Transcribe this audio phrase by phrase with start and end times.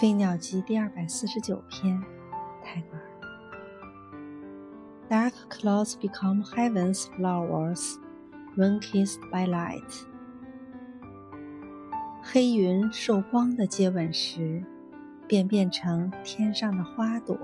[0.02, 2.02] 《飞鸟集》第二百四十九篇，
[2.64, 3.02] 泰戈尔。
[5.10, 7.96] Dark clouds become heaven's flowers
[8.56, 10.06] when kissed by light。
[12.22, 14.64] 黑云受光的接吻时，
[15.28, 17.36] 便变成天上的花朵。